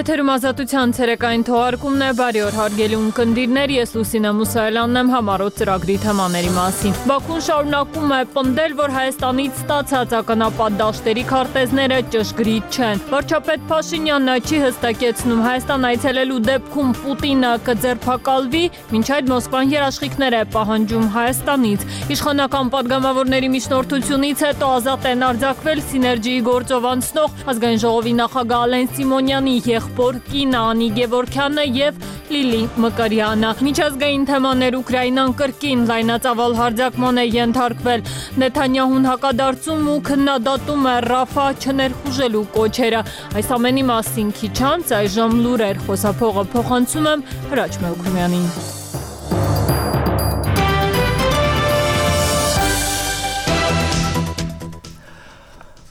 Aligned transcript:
Եթերում 0.00 0.30
ազատության 0.32 0.92
ցերեկային 0.96 1.42
թողարկումն 1.44 2.02
է 2.06 2.06
բարի 2.16 2.40
օր 2.40 2.54
հարգելի 2.56 2.96
ունկնդիրներ, 2.96 3.72
ես 3.74 3.90
Լուսինա 3.98 4.30
Մուսայելյանն 4.38 4.98
եմ 5.00 5.10
համառոտ 5.12 5.56
ծրագրի 5.60 5.96
թեմաների 6.04 6.52
մասին։ 6.54 6.94
Բաքուն 7.10 7.42
շարունակում 7.46 8.14
է 8.16 8.20
պնդել, 8.36 8.76
որ 8.78 8.94
Հայաստանից 8.96 9.60
ստացած 9.60 10.14
ականապատ 10.20 10.78
դաշտերի 10.80 11.24
քարտեզները 11.32 11.98
ճշգրիտ 12.14 12.78
չեն։ 12.80 13.02
Վարչապետ 13.10 13.66
Փաշինյանն 13.74 14.32
չի 14.40 14.62
հստակեցնում. 14.64 15.44
Հայաստան 15.50 15.84
այցելելու 15.90 16.40
դեպքում 16.48 16.96
Պուտինը 17.00 17.52
կձերբակալվի, 17.68 18.64
ոչ 18.96 19.04
այդ 19.20 19.30
Մոսկվան 19.34 19.76
երաշխիքներ 19.76 20.38
է 20.40 20.42
պահանջում 20.56 21.06
Հայաստանից։ 21.20 21.86
Իշխանական 22.16 22.72
падգամավորների 22.72 23.52
միջնորդությունից 23.58 24.46
հետո 24.48 24.72
ազատ 24.80 25.08
են 25.10 25.28
արձակվել 25.28 25.84
Սիներգիի 25.90 26.40
գործով 26.48 26.90
անցնող 26.94 27.38
ազգային 27.50 27.80
ժողովի 27.84 28.16
նախագահ 28.20 28.66
Ալեն 28.70 28.92
Սիմոնյանի 28.96 29.56
եղ 29.80 29.89
եղբոր 29.90 30.18
կին 30.30 30.52
Անի 30.54 30.86
Գևորքյանը 30.94 31.62
եւ 31.74 31.96
Լիլի 32.30 32.60
Մկրյանը։ 32.84 33.50
Միջազգային 33.66 34.26
թեմաներ 34.30 34.76
Ուկրաինան 34.78 35.34
կրկին 35.40 35.82
լայնածավալ 35.90 36.56
հարձակման 36.60 37.18
է 37.18 37.26
ենթարկվել։ 37.34 38.04
Նեթանյահուն 38.42 39.08
հակադարձում 39.10 39.88
ու 39.90 40.00
քննադատում 40.10 40.90
է 40.94 40.96
Ռաֆա 41.10 41.46
չներխուժելու 41.58 42.44
կոչերը։ 42.58 43.00
Այս 43.40 43.54
ամենի 43.58 43.88
մասին 43.90 44.34
քիչ 44.40 44.58
անց 44.74 44.92
այժմ 45.00 45.40
լուրեր 45.46 45.82
խոսափողը 45.88 46.46
փոխանցում 46.54 47.10
եմ 47.14 47.26
Հրաչ 47.50 47.72
Մելքումյանին։ 47.86 48.79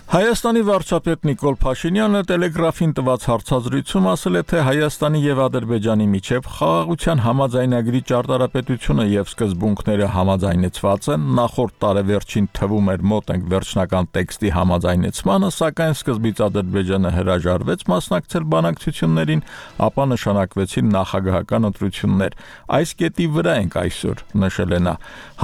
Հայաստանի 0.09 0.61
վարչապետ 0.65 1.25
Նիկոլ 1.27 1.55
Փաշինյանը 1.61 2.19
տելեգրաֆին 2.31 2.93
տված 2.97 3.25
հարցազրույցում 3.29 4.07
ասել 4.09 4.39
է, 4.39 4.41
թե 4.49 4.61
Հայաստանի 4.65 5.19
եւ 5.21 5.41
Ադրբեջանի 5.43 6.07
միջև 6.13 6.47
խաղաղության 6.55 7.21
համաձայնագրի 7.25 8.01
ճարտարապետությունը 8.09 9.05
եւ 9.05 9.29
սկզբունքները 9.29 10.07
համաձայնեցված 10.15 11.09
են, 11.13 11.27
նախորդ 11.37 11.77
տարեվերջին 11.85 12.49
թվում 12.57 12.89
էր 12.89 13.05
մոտ 13.13 13.29
ենք 13.37 13.45
վերջնական 13.53 14.09
տեքստի 14.17 14.51
համաձայնեցմանը, 14.57 15.51
սակայն 15.59 15.93
սկզբից 15.99 16.43
Ադրբեջանը 16.49 17.13
հրաժարվեց 17.19 17.85
մասնակցել 17.93 18.49
բանակցություններին, 18.49 19.45
ապա 19.93 20.09
նշանակվեցին 20.09 20.93
նախագահական 20.97 21.69
ընտրություններ։ 21.69 22.41
Այս 22.79 22.97
կետի 22.97 23.29
վրա 23.37 23.53
ենք 23.61 23.79
այսօր, 23.85 24.25
նշել 24.41 24.73
է 24.73 24.81
նա։ 24.89 24.93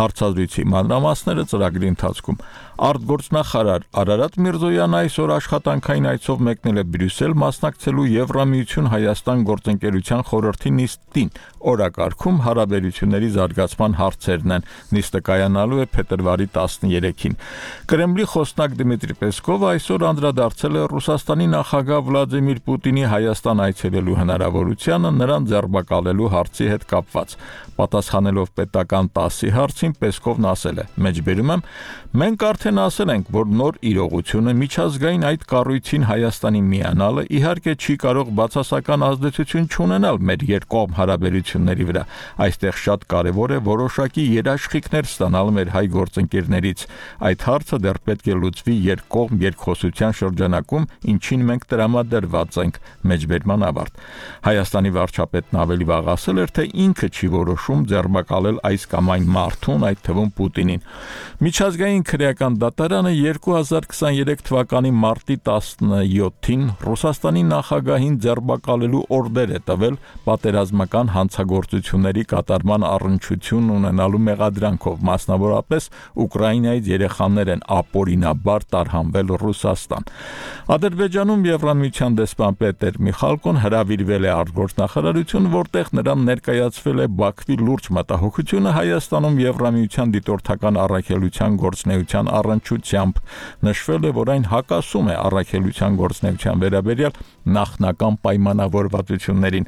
Հարցազրույցի 0.01 0.63
մանրամասները 0.73 1.49
ծրագրի 1.53 1.91
ընթացքում 1.93 2.39
Արտգործնախարար 2.75 3.85
Արարատ 3.95 4.33
Միրզոյանը 4.55 4.95
այսօր 5.03 5.31
աշխատանքային 5.35 6.05
այցով 6.11 6.41
մեկնել 6.47 6.77
է 6.79 6.83
Բրյուսել 6.91 7.33
մասնակցելու 7.41 8.03
Եվրամիություն 8.11 8.85
Հայաստան 8.93 9.41
գործընկերության 9.49 10.21
խորհրդի 10.29 10.71
նիստին։ 10.75 11.31
Օրակարգում 11.65 12.37
հարաբերությունների 12.45 13.29
զարգացման 13.35 13.97
հարցերն 13.99 14.53
են։ 14.55 14.67
Նիստը 14.95 15.21
կայանալու 15.27 15.81
է 15.83 15.87
փետրվարի 15.95 16.47
13-ին։ 16.55 17.37
Կրեմլի 17.91 18.25
խոսնակ 18.31 18.77
Դմիտրի 18.79 19.15
Պեսկովը 19.25 19.67
այսօր 19.75 20.05
անդրադարձել 20.11 20.75
է 20.75 20.85
Ռուսաստանի 20.95 21.47
նախագահ 21.55 22.05
Վլադիմիր 22.05 22.59
Պուտինի 22.69 23.05
Հայաստան 23.15 23.63
այցելելու 23.65 24.19
հնարավորությանը 24.21 25.13
նրան 25.19 25.49
ձերբակալելու 25.51 26.31
հարցի 26.35 26.69
հետ 26.75 26.87
կապված։ 26.95 27.35
Պատասխանելով 27.75 28.51
պետական 28.55 29.09
10-ի 29.15 29.49
հարցին 29.55 29.95
Պեսկովն 29.99 30.45
ասել 30.53 30.77
է. 30.79 30.85
«Մեջբերում 31.05 31.49
եմ, 31.55 31.63
մենք 32.15 32.45
արդ 32.45 32.55
Արդեն 32.55 32.79
ասել 32.81 33.09
ենք, 33.13 33.27
որ 33.35 33.49
նոր 33.59 33.75
իրողությունը 34.45 34.61
միջազգային 34.61 35.23
այդ 35.25 35.43
կառույցին 35.49 36.03
Հայաստանի 36.05 36.59
միանալը 36.69 37.21
իհարկե 37.33 37.73
չի 37.81 37.93
կարող 38.03 38.27
բացասական 38.37 39.05
ազդեցություն 39.05 39.65
չունենալ 39.73 40.17
մեր 40.29 40.41
երկկողմ 40.49 40.91
հարաբերությունների 40.99 41.85
վրա։ 41.89 42.03
Այստեղ 42.45 42.75
շատ 42.85 43.05
կարևոր 43.09 43.53
է 43.55 43.59
որոշակի 43.65 44.25
երաշխիքներ 44.35 45.09
ստանալ 45.09 45.49
մեր 45.55 45.71
հայ 45.75 45.85
գործընկերներից։ 45.95 46.85
Այդ 47.25 47.45
հարցը 47.49 47.79
դեռ 47.85 47.99
պետք 48.05 48.25
է 48.25 48.37
լուծվի 48.45 48.75
երկկողմ 48.85 49.41
երկխոսության 49.45 50.15
շրջանակում, 50.21 50.87
ինչին 51.15 51.45
մենք 51.49 51.65
տրամադրված 51.73 52.59
ենք։ 52.65 52.79
Մեջբերման 53.05 53.65
ավարտ։ 53.65 54.05
Հայաստանի 54.45 54.91
վարչապետն 54.95 55.59
ավելի 55.65 55.89
վաղ 55.89 56.11
ասել 56.15 56.37
էր, 56.45 56.53
թե 56.55 56.67
ինքը 56.85 57.09
չի 57.15 57.27
որոշում 57.33 57.81
ձերբակալել 57.95 58.61
այս 58.69 58.87
կամ 58.93 59.11
այն 59.15 59.25
մարդուն, 59.35 59.85
այդ 59.89 59.99
թվում 60.05 60.31
Պուտինին։ 60.35 60.85
Միջազգային 61.45 62.03
քրեական 62.05 62.59
դատարանը 62.61 63.13
2023 63.25 64.34
թվականի 64.45 64.89
մարտի 64.99 65.35
17-ին 65.47 66.63
Ռուսաստանի 66.83 67.41
նախագահին 67.49 68.15
ձերբակալելու 68.25 69.01
օրդեր 69.15 69.53
է 69.55 69.59
տվել 69.69 69.97
պատերազմական 70.25 71.11
հանցագործությունների 71.15 72.23
կատարման 72.31 72.85
առնչություն 72.89 73.69
ունենալու 73.75 74.21
մեղադրանքով, 74.25 74.97
մասնավորապես 75.09 75.87
Ուկրաինայից 76.25 76.89
երեխաներ 76.91 77.51
են 77.55 77.63
ապօրինաբար 77.75 78.65
տարհանվել 78.75 79.33
Ռուսաստան։ 79.45 80.09
Ադրբեջանում 80.75 81.45
Եվրամիության 81.45 82.17
դեսպան 82.19 82.59
Պետեր 82.65 82.99
Միխալկոն 83.05 83.61
հրավիրվել 83.65 84.25
է 84.25 84.31
արտգործնախարարություն, 84.35 85.49
որտեղ 85.55 85.91
նրան 85.99 86.25
ներկայացվել 86.29 87.03
է 87.05 87.07
Բաքվի 87.21 87.57
լուրջ 87.61 87.89
մտահոգությունը 87.99 88.75
Հայաստանում 88.75 89.39
Եվրամիության 89.45 90.15
դիտորդական 90.15 90.79
առաքելության 90.85 91.59
գործնեության 91.65 92.31
առնչությամբ 92.39 93.21
նշվել 93.69 94.05
է, 94.05 94.11
որ 94.15 94.24
այն 94.33 94.45
հակասում 94.51 95.09
է 95.11 95.15
առաքելության 95.21 95.97
գործնեության 96.01 96.61
վերաբերյալ 96.63 97.17
նախնական 97.55 98.17
պայմանավորվածություններին։ 98.25 99.67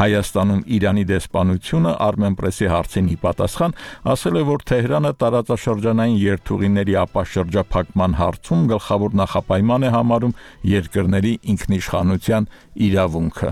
Հայաստանում 0.00 0.64
Իրանի 0.76 1.04
դեսպանությունը 1.12 1.92
Armenpress-ի 2.06 2.70
հարցին 2.72 3.10
ի 3.12 3.16
պատասխան 3.26 3.76
ասել 4.16 4.36
է, 4.40 4.42
որ 4.50 4.66
Թեհրանը 4.72 5.12
տարածաշրջանային 5.22 6.20
երթուղիների 6.26 6.98
ապաշրջափակման 7.06 8.18
հարցում 8.20 8.68
գլխավոր 8.74 9.18
նախապայման 9.22 9.86
է 9.86 9.94
համարում 9.96 10.36
երկրների 10.76 11.34
ինքնիշխանության 11.56 12.52
իրավունքը։ 12.90 13.50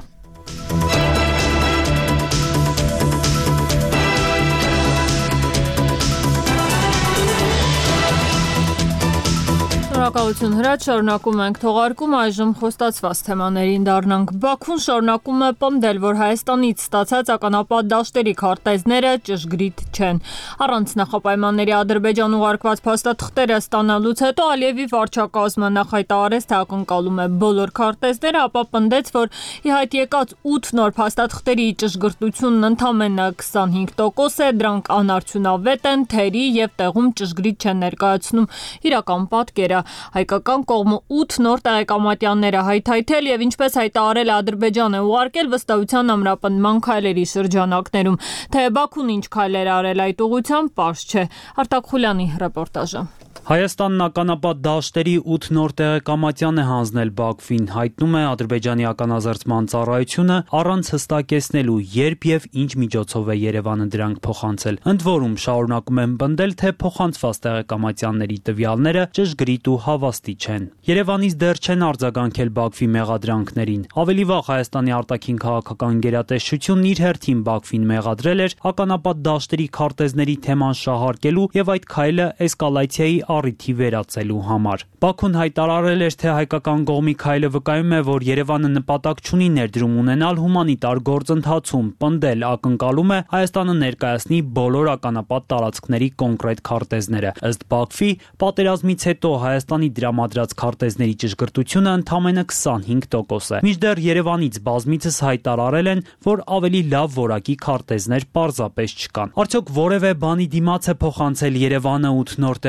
Շնորհակալություն 10.15 10.53
հրաչ 10.55 10.83
շարունակում 10.85 11.41
ենք 11.43 11.57
թողարկում 11.59 12.13
այժմ 12.15 12.51
խոստացված 12.61 13.21
թեմաներին 13.27 13.87
դառնանք 13.89 14.29
Բաքուն 14.45 14.83
շարունակում 14.85 15.41
է 15.43 15.49
պնդել 15.65 15.99
որ 16.05 16.19
Հայաստանից 16.21 16.85
ստացած 16.85 17.33
ականապատ 17.35 17.89
դաշտերի 17.91 18.35
քարտեզները 18.39 19.15
ճշգրիտ 19.29 19.83
չեն 19.91 20.21
առանց 20.67 20.95
նախապայմանների 21.01 21.75
Ադրբեջան 21.79 22.37
ուղարկված 22.39 22.83
փաստաթղթերը 22.85 23.59
ստանալուց 23.65 24.23
հետո 24.25 24.47
Ալիևի 24.55 24.87
վարչակազմը 24.95 25.73
նախայտարարեց 25.75 26.47
թե 26.55 26.57
ակնկալում 26.63 27.19
է 27.19 27.27
բոլոր 27.43 27.75
քարտեզները 27.75 28.45
ապա 28.45 28.65
պնդեց 28.71 29.13
որ 29.19 29.35
ի 29.67 29.75
հայտ 29.75 29.99
եկած 29.99 30.37
8 30.55 30.73
նոր 30.79 30.97
փաստաթղթերի 31.01 31.67
ճշգրտությունն 31.83 32.71
ընդամենը 32.71 33.29
25% 33.43 34.47
է 34.47 34.55
դրանք 34.63 34.95
անարդյունավետ 34.95 35.91
են 35.95 36.09
թերի 36.15 36.47
եւ 36.61 36.79
տեղում 36.85 37.13
ճշգրիտ 37.19 37.65
չեն 37.65 37.85
ներկայացնում 37.89 38.51
իրական 38.85 39.29
պատկերը 39.35 39.83
Հայկական 40.15 40.65
կողմը 40.71 40.99
8 41.19 41.39
նոր 41.47 41.65
տեղեկամատյաններ 41.67 42.59
է 42.61 42.63
հայթայթել 42.69 43.29
եւ 43.31 43.45
ինչպես 43.49 43.79
հայտարարել 43.81 44.33
է 44.33 44.35
Ադրբեջանը 44.39 45.03
ուղարկել 45.09 45.53
վստահության 45.57 46.15
ամրապնդման 46.15 46.81
քայլերի 46.89 47.27
շրջանակներում։ 47.35 48.21
Թե 48.55 48.65
Բաքուն 48.79 49.13
ինչ 49.19 49.25
քայլեր 49.39 49.75
արել 49.81 50.07
այդ 50.09 50.25
ուղությամբ, 50.29 50.75
པարզ 50.75 51.05
չէ։ 51.11 51.29
Արտակ 51.65 51.95
Խուլյանի 51.95 52.29
ռեպորտաժը։ 52.45 53.07
Հայաստանն 53.45 54.01
ականապատ 54.01 54.61
դաշտերի 54.65 55.13
8 55.35 55.51
նոր 55.53 55.73
տեղեկամատյան 55.77 56.61
է 56.61 56.63
հանձնել 56.65 57.11
Բաքվին, 57.19 57.65
հայտնում 57.75 58.15
է 58.17 58.23
Ադրբեջանի 58.25 58.87
ականազերծման 58.89 59.67
ծառայությունը 59.69 60.39
առանց 60.61 60.89
հստակեցնելու 60.95 61.77
երբ 61.95 62.25
եւ 62.31 62.47
ինչ 62.63 62.71
միջոցով 62.81 63.29
է 63.29 63.37
Երևանը 63.45 63.87
դրանք 63.93 64.23
փոխանցել։ 64.25 64.79
Ընդ 64.95 65.05
որում 65.05 65.35
շարունակում 65.45 66.01
են 66.05 66.15
բնդել, 66.25 66.55
թե 66.65 66.73
փոխանցված 66.81 67.43
տեղեկամատյանների 67.45 68.39
տվյալները 68.49 69.05
ճշգրիտ 69.21 69.69
ու 69.69 69.77
հավաստի 69.85 70.35
չեն։ 70.41 70.65
Երևանից 70.89 71.37
դեռ 71.45 71.63
չեն 71.69 71.85
արձագանքել 71.85 72.55
Բաքվի 72.65 72.89
մեղադրանքներին։ 72.97 73.85
Ավելի 74.05 74.25
վաղ 74.33 74.43
Հայաստանի 74.55 74.97
արտաքին 75.05 75.39
քաղաքական 75.45 76.01
գերատեսչությունն 76.09 76.89
իր 76.95 77.05
հերթին 77.05 77.45
Բաքվին 77.45 77.87
մեղադրել 77.93 78.45
էր 78.49 78.57
ականապատ 78.73 79.23
դաշտերի 79.29 79.69
քարտեզների 79.77 80.37
թեման 80.49 80.75
շահարկելու 80.81 81.47
եւ 81.61 81.73
այդ 81.75 81.89
քայլը 81.93 82.29
էսկալացիայի 82.49 83.19
առիթի 83.35 83.73
վերացելու 83.81 84.43
համար։ 84.49 84.85
Բաքուն 85.05 85.35
հայտարարել 85.41 86.05
էր, 86.05 86.15
թե 86.21 86.29
հայկական 86.35 86.85
կողմի 86.89 87.15
քայլը 87.25 87.49
վկայում 87.55 87.95
է, 87.95 88.01
որ 88.09 88.25
Երևանը 88.25 88.71
նպատակ 88.75 89.23
չունի 89.25 89.49
ներդրում 89.55 89.97
ունենալ 90.05 90.39
հումանիտար 90.45 91.01
գործընթացում, 91.09 91.89
պնդել 92.05 92.45
ակնկալում 92.49 93.13
է 93.15 93.19
Հայաստանը 93.35 93.75
ներկայացնի 93.85 94.39
բոլոր 94.59 94.91
ականապատ 94.95 95.47
տարածքների 95.55 96.09
կոնկրետ 96.25 96.63
քարտեզները։ 96.69 97.33
Ըստ 97.51 97.67
Բաքվի, 97.75 98.11
պատերազմից 98.45 99.07
հետո 99.11 99.33
Հայաստանի 99.45 99.89
դրամադրած 99.99 100.55
քարտեզների 100.65 101.15
ճշգրտությունը 101.25 101.95
ընդամենը 102.01 102.45
25% 102.55 103.55
է։ 103.55 103.63
Մինչդեռ 103.65 104.03
Երևանից 104.05 104.59
բազմիցս 104.69 105.19
հայտարարել 105.25 105.91
են, 105.95 106.05
որ 106.25 106.45
ավելի 106.55 106.83
լավ 106.95 107.19
որակի 107.19 107.57
քարտեզներ 107.65 108.27
պարզապես 108.35 108.97
չկան։ 109.05 109.35
Արդյոք 109.45 109.73
որևէ 109.75 110.13
բանի 110.25 110.47
դիմաց 110.55 110.89
է 110.89 110.95
փոխանցել 111.05 111.59
Երևանը 111.65 112.13
8 112.25 112.37
նոր 112.45 112.61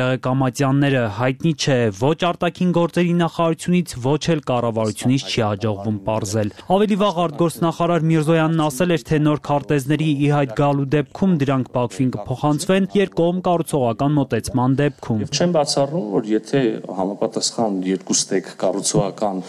տեղեկամատյանները 0.55 1.01
հայտնի 1.15 1.51
չէ 1.59 1.75
ոչ 1.99 2.19
արտաքին 2.29 2.71
գործերի 2.75 3.13
նախարարությունից, 3.19 3.93
ոչ 4.05 4.23
էլ 4.33 4.41
կառավարությունից 4.49 5.23
չի 5.27 5.41
հաջողվում 5.45 5.97
պարզել։ 6.05 6.51
Ավելի 6.75 6.97
վաղ 7.01 7.19
արտգործնախարար 7.25 8.05
Միրզոյանն 8.11 8.63
ասել 8.65 8.95
էր, 8.95 9.03
թե 9.09 9.19
նոր 9.25 9.41
քարտեզների 9.49 10.09
ի 10.15 10.29
հայտ 10.35 10.53
գալու 10.59 10.87
դեպքում 10.95 11.33
դրանք 11.43 11.71
Բաքվին 11.75 12.13
կփոխանցվեն 12.15 12.87
երկկողմ 12.95 13.41
կառուցողական 13.49 14.15
մոտեցման 14.15 14.77
դեպքում։ 14.79 15.25
Չեմ 15.35 15.55
բացառում, 15.55 16.07
որ 16.15 16.31
եթե 16.35 16.61
համապատասխան 16.99 17.81
երկու 17.91 18.15
ստեկ 18.15 18.53
կառուցողական 18.63 19.43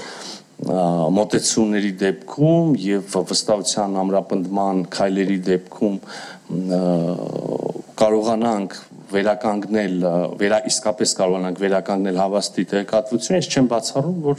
մոտեցումների 0.57 1.91
դեպքում 2.01 2.77
եւ 2.81 3.17
վստահության 3.31 3.99
ամրապնդման 4.03 4.79
քայլերի 4.97 5.37
դեպքում 5.51 5.99
կարողանանք 8.01 8.79
վերականգնել 9.13 9.95
վերա 10.41 10.59
իսկապես 10.71 11.15
կարողանանք 11.21 11.61
վերականգնել 11.63 12.19
հավաստի 12.21 12.65
տեղեկատվությունը, 12.73 13.41
ես 13.41 13.49
չեմ 13.53 13.69
բացառում, 13.71 14.19
որ 14.27 14.37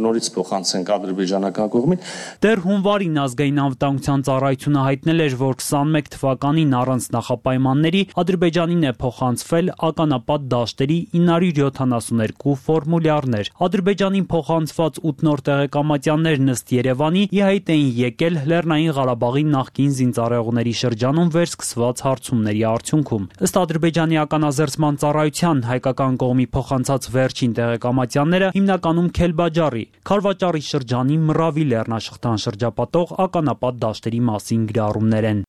նորից 0.00 0.26
փոխանցենք 0.36 0.90
ադրբեջանական 0.96 1.70
կողմին։ 1.74 2.02
Դեռ 2.44 2.62
հունվարին 2.66 3.20
ազգային 3.24 3.60
անվտանգության 3.64 4.24
ծառայությունը 4.30 4.84
հայտնել 4.90 5.24
էր, 5.24 5.34
որ 5.40 5.54
21 5.60 6.10
թվականին 6.14 6.74
առանց 6.80 7.06
նախապայմանների 7.16 8.02
Ադրբեջանին 8.20 8.84
է 8.90 8.92
փոխանցվել 9.00 9.70
ականապատ 9.90 10.46
դաշտերի 10.50 10.98
972 11.16 12.54
ֆորմուլյարներ։ 12.66 13.50
Ադրբեջանին 13.66 14.26
փոխանցված 14.30 15.00
8 15.10 15.24
նոր 15.30 15.42
տեղեկամատյաններ 15.50 16.42
նստ 16.50 16.74
Երևանի 16.76 17.22
ի 17.30 17.40
հայտ 17.46 17.72
էին 17.74 17.90
եկել 18.00 18.38
Լեռնային 18.50 18.94
Ղարաբաղի 19.00 19.44
նախկին 19.54 19.94
զինծառայողների 20.00 20.74
շրջանում 20.80 21.32
վերսկսված 21.36 22.02
հարցումների 22.06 22.62
արդյունքում։ 22.70 23.28
Ըստ 23.46 23.60
Ադրբեջանի 23.60 24.09
Հայաստանի 24.10 24.26
ականազերծման 24.26 24.96
ծառայության 25.00 25.58
հայկական 25.70 26.14
կողմի 26.18 26.46
փոխանցած 26.54 27.04
վերջին 27.14 27.52
տեղեկամատյանները 27.58 28.48
հիմնականում 28.56 29.10
Քելբաջարի, 29.18 29.84
Խարվաճարի 30.10 30.62
շրջանի 30.70 31.18
Մռավի 31.30 31.66
լեռնաշղթան 31.70 32.42
շրջապատող 32.46 33.14
ականապատ 33.30 33.78
դաշտերի 33.86 34.20
մասին 34.30 34.66
գրառումներ 34.74 35.30
են։ 35.30 35.46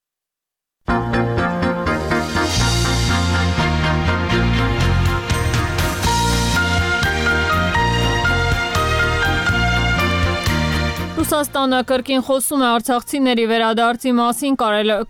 Ռուսաստանը 11.31 11.77
կրկին 11.87 12.23
խոսում 12.27 12.61
է 12.61 12.65
արցախցիների 12.67 13.43
վերադարձի 13.47 14.11
մասին, 14.17 14.55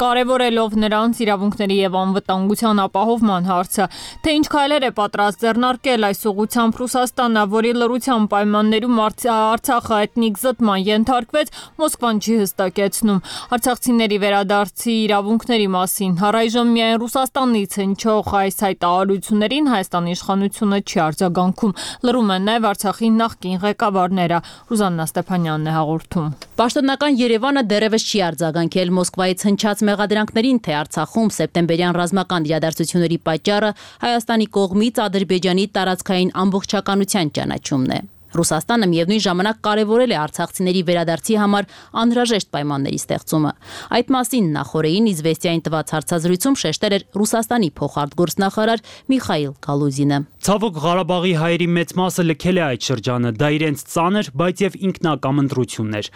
կարևորելով 0.02 0.74
նրանց 0.82 1.22
իրավունքների 1.26 1.78
եւ 1.80 1.96
անվտանգության 1.98 2.82
ապահովման 2.84 3.48
հարցը։ 3.50 3.88
Թե 4.22 4.36
ինչ 4.38 4.46
քայլեր 4.54 4.86
է 4.86 4.92
պատրաստ 5.00 5.42
ձեռնարկել 5.42 6.06
այս 6.12 6.22
ուղությամբ 6.30 6.78
Ռուսաստանը, 6.82 7.46
որի 7.56 7.72
լրության 7.82 8.28
պայմաններում 8.36 9.02
Արցախը 9.02 9.98
էթնիկ 10.06 10.38
զտման 10.46 10.86
ենթարկվեց, 10.92 11.52
Մոսկվան 11.82 12.22
չի 12.22 12.38
հստակեցնում։ 12.42 13.20
Արցախցիների 13.58 14.22
վերադարձի 14.22 14.96
իրավունքների 15.02 15.68
մասին. 15.74 16.14
Հարայժմ 16.22 16.72
միայն 16.78 17.02
Ռուսաստանից 17.02 17.80
հնչող 17.82 18.32
այս 18.46 18.62
հայտարարություններին 18.70 19.74
Հայաստանի 19.74 20.16
իշխանությունը 20.22 20.82
չի 20.86 21.04
արձագանքում։ 21.10 21.76
Լրում 22.06 22.32
են 22.38 22.48
նաեւ 22.52 22.72
Արցախի 22.76 23.12
նախկին 23.18 23.62
ղեկավարները։ 23.66 24.42
Ռուզաննա 24.70 25.10
Ստեփանյանն 25.12 25.72
է 25.72 25.76
հաղորդում 25.82 26.11
ոլորտում։ 26.12 26.56
Պաշտոնական 26.60 27.18
Երևանը 27.20 27.62
դեռևս 27.72 28.04
չի 28.12 28.20
արձագանքել 28.28 28.92
Մոսկվայից 28.98 29.46
հնչած 29.48 29.84
մեղադրանքներին, 29.90 30.60
թե 30.66 30.72
Արցախում 30.82 31.30
սեպտեմբերյան 31.38 31.98
ռազմական 32.00 32.48
իրադարձությունների 32.52 33.20
պատճառը 33.28 33.72
Հայաստանի 34.06 34.48
կողմից 34.58 35.04
Ադրբեջանի 35.08 35.66
տարածքային 35.78 36.34
ամբողջականության 36.44 37.32
ճանաչումն 37.40 37.96
է։ 37.96 38.02
Ռուսաստանը 38.32 38.88
միևնույն 38.92 39.24
ժամանակ 39.26 39.58
կարևորել 39.68 40.12
է 40.12 40.18
արցախցիների 40.22 40.82
վերադարձի 40.88 41.36
համար 41.42 41.68
անհրաժեշտ 42.02 42.50
պայմանների 42.56 43.00
ստեղծումը։ 43.02 43.52
Այդ 43.98 44.12
մասին 44.16 44.46
նախորդին 44.56 45.10
Իզվեստիային 45.12 45.64
տված 45.68 45.94
հարցազրույցում 45.96 46.58
շեշտել 46.62 46.96
էր 46.96 47.06
Ռուսաստանի 47.22 47.70
փոխարտգործնախարար 47.82 48.84
Միխայիլ 49.12 49.54
Գալուզինը։ 49.68 50.20
Ցավոք 50.42 50.78
Ղարաբաղի 50.82 51.34
հայերի 51.38 51.68
մեծ 51.76 51.92
մասը 52.02 52.24
լքել 52.32 52.58
է 52.58 52.64
այդ 52.66 52.86
շրջանը, 52.88 53.32
դա 53.42 53.50
իրենց 53.62 53.84
ծանր, 53.92 54.30
բայց 54.42 54.62
եւ 54.66 54.78
ինքնակամ 54.90 55.42
ընտրությունն 55.42 55.98
էր։ 56.02 56.08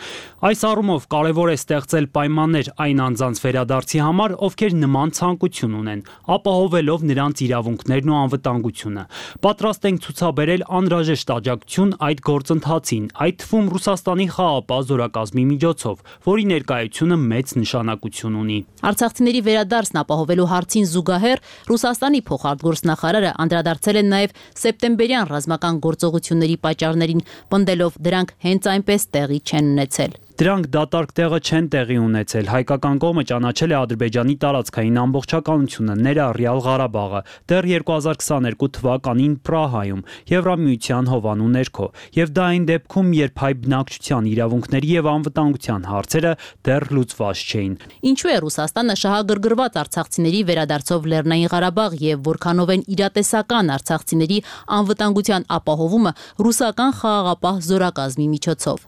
Այս 0.50 0.62
առումով 0.65 1.06
կարևոր 1.13 1.51
է 1.51 1.57
ստեղծել 1.59 2.07
պայմաններ 2.15 2.71
այն 2.85 3.03
անձանց 3.06 3.41
վերադարձի 3.45 4.00
համար, 4.06 4.35
ովքեր 4.50 4.75
նման 4.81 5.13
ցանկություն 5.19 5.77
ունեն, 5.81 6.01
ապահովելով 6.35 7.06
նրանց 7.12 7.44
իրավունքներն 7.45 8.09
ու 8.15 8.17
անվտանգությունը։ 8.25 9.03
Պատրաստ 9.45 9.88
ենք 9.89 10.03
ցուցաբերել 10.06 10.65
անհրաժեշտ 10.79 11.33
աջակցություն 11.35 11.95
այդ 12.05 12.19
գործընթացին, 12.25 13.05
այդ 13.25 13.37
թվում 13.41 13.69
Ռուսաստանի 13.75 14.25
խաղապահ 14.35 14.81
զորակազմի 14.89 15.45
միջոցով, 15.51 16.03
որի 16.25 16.45
ներկայությունը 16.51 17.17
մեծ 17.25 17.53
նշանակություն 17.61 18.35
ունի։ 18.41 18.59
Արցախցիների 18.89 19.41
վերադարձն 19.47 20.01
ապահովելու 20.03 20.49
հարցին 20.53 20.89
զուգահեռ 20.95 21.43
Ռուսաստանի 21.71 22.21
փոխարտգործնախարարը 22.29 23.31
անդրադարձել 23.45 24.01
է 24.01 24.05
նաև 24.11 24.37
սեպտեմբերյան 24.65 25.31
ռազմական 25.33 25.81
գործողությունների 25.87 26.59
պատճառներին, 26.67 27.25
պնդելով 27.55 27.99
դրանք 28.09 28.37
հենց 28.45 28.71
այնպես 28.75 29.09
տեղի 29.15 29.41
չեն 29.45 29.73
ունեցել։ 29.75 30.21
Դրանք 30.35 30.65
դատարկ 30.67 31.11
տեղը 31.15 31.37
չեն 31.47 31.67
տեղի 31.71 31.95
ունեցել։ 32.03 32.47
Հայկական 32.51 32.97
կողմը 32.99 33.23
ճանաչել 33.29 33.71
է 33.71 33.75
Ադրբեջանի 33.77 34.33
տարածքային 34.41 34.97
ամբողջականությունը, 34.99 35.93
ներառյալ 36.05 36.59
Ղարաբաղը, 36.65 37.21
դեռ 37.51 37.67
2022 37.71 38.67
թվականին 38.75 39.37
Պրահայում, 39.47 40.01
Եվրամիության 40.33 41.07
հովանու 41.13 41.47
ներքո, 41.55 41.87
եւ 42.19 42.33
դա 42.35 42.47
այն 42.51 42.65
դեպքում, 42.67 43.13
երբ 43.15 43.39
հայ 43.45 43.51
բնակչության 43.63 44.27
իրավունքների 44.35 44.91
եւ 44.91 45.07
անվտանգության 45.15 45.87
հարցերը 45.95 46.33
դեռ 46.67 46.88
լուծված 46.99 47.45
չէին։ 47.55 47.79
Ինչու 48.11 48.33
է 48.35 48.38
Ռուսաստանը 48.43 48.95
շահագրգռված 49.05 49.79
արցախցիների 49.85 50.43
վերադարձով 50.51 51.09
Լեռնային 51.15 51.51
Ղարաբաղ 51.55 51.97
եւ 52.03 52.27
որքանով 52.27 52.75
են 52.75 52.85
իրատեսական 52.91 53.71
արցախցիների 53.79 54.41
անվտանգության 54.83 55.47
ապահովումը 55.55 56.15
ռուսական 56.43 56.91
խաղաղապահ 56.99 57.55
զորակազմի 57.71 58.27
միջոցով։ 58.35 58.79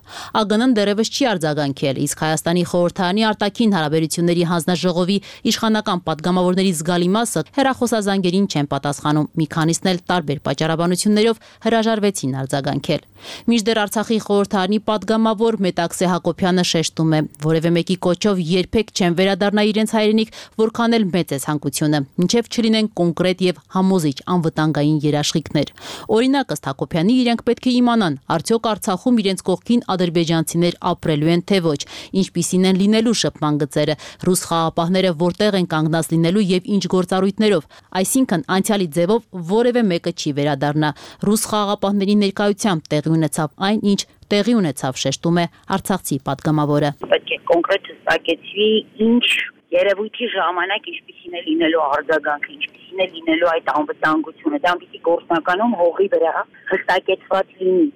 ԱԳՆ-ն 0.44 0.76
դեռևս 0.76 1.08
չի 1.08 1.28
արձագանքել, 1.38 2.00
իսկ 2.04 2.22
Հայաստանի 2.24 2.62
խորհրդարանի 2.68 3.22
արտաքին 3.28 3.74
հարաբերությունների 3.78 4.44
հանձնաժողովի 4.52 5.18
իշխանական 5.48 6.02
падգամավորների 6.08 6.72
զգալի 6.78 7.08
մասը 7.14 7.42
հերախոսազանգերին 7.58 8.46
չեն 8.48 8.68
պատասխանում, 8.72 9.28
մի 9.38 9.46
քանիսն 9.54 9.90
էլ 9.92 9.98
տարբեր 10.08 10.38
պատճառաբանություններով 10.48 11.42
հրաժարվեցին 11.68 12.36
արձագանքել։ 12.42 13.02
Միջդեռ 13.48 13.78
Արցախի 13.82 14.18
խորհրդարանի 14.24 14.78
падգամավոր 14.88 15.58
Մետաքսե 15.64 16.06
Հակոբյանը 16.12 16.64
շեշտում 16.68 17.14
է, 17.18 17.20
որևէ 17.44 17.70
մեկի 17.78 17.96
կոչով 18.06 18.42
երբեք 18.48 18.92
չեն 18.98 19.16
վերադառնա 19.18 19.62
իրենց 19.68 19.94
հայրենիք, 19.98 20.30
որքան 20.62 20.96
էլ 20.98 21.06
մեծ 21.14 21.34
է 21.34 21.38
ցանկությունը, 21.44 22.00
ինչև 22.22 22.50
չլինեն 22.54 22.90
կոնկրետ 22.98 23.42
եւ 23.48 23.60
համոզիչ 23.74 24.18
անվտանգային 24.38 24.98
երաշխիքներ։ 25.08 25.72
Օրինակ 26.18 26.54
ըստ 26.58 26.68
Հակոբյանի 26.68 27.18
իրենք 27.22 27.44
պետք 27.48 27.68
է 27.68 27.72
իմանան, 27.78 28.18
արդյոք 28.38 28.68
Արցախում 28.68 29.18
իրենց 29.22 29.44
կողքին 29.48 29.84
ադրբեջանցիներ 29.98 30.78
ապրելու 30.92 31.27
լինելու 31.28 31.34
են 31.34 31.42
թե 31.48 31.58
ոչ, 31.64 31.80
ինչպիսին 32.20 32.66
են 32.68 32.78
լինելու 32.78 33.16
շփման 33.20 33.58
գծերը, 33.62 33.94
ռուս 34.24 34.42
խաղապահները 34.48 35.10
որտեղ 35.22 35.58
են 35.58 35.66
կանգնած 35.72 36.06
լինելու 36.12 36.44
եւ 36.48 36.68
ինչ 36.74 36.84
գործառույթներով, 36.94 37.62
այսինքն 38.00 38.44
անցյալի 38.56 38.88
ձևով 38.96 39.20
որևէ 39.52 39.82
մեկը 39.92 40.12
չի 40.18 40.30
վերադառնա։ 40.38 40.90
Ռուս 41.28 41.42
խաղապահների 41.52 42.14
ներկայությամբ 42.24 42.88
տեղի 42.88 43.12
ունեցավ 43.18 43.48
այն, 43.68 43.78
ինչ 43.92 44.00
տեղի 44.28 44.54
ունեցավ, 44.58 44.98
շեշտում 45.04 45.38
է 45.38 45.44
Արցախցի 45.78 46.16
падգամավորը։ 46.28 46.90
Պետք 47.04 47.30
է 47.32 47.38
կոնկրետ 47.48 47.92
հստակեցվի 47.92 48.68
ինչ 49.08 49.26
երևույթի 49.68 50.26
ժամանակ 50.32 50.86
ինչպիսին 50.92 51.38
է 51.38 51.42
լինելու 51.48 51.82
արձագանքը, 51.88 52.52
ինչպիսին 52.58 53.02
է 53.04 53.08
լինելու 53.14 53.50
այդ 53.52 53.72
անվտանգությունը, 53.78 54.60
դա 54.64 54.72
պիտի 54.82 55.02
գործնականում 55.08 55.76
հողի 55.82 56.08
վրա 56.16 56.34
հստակեցված 56.72 57.56
լինի։ 57.60 57.88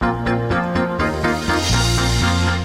Thank 0.00 0.28
you. 0.28 0.43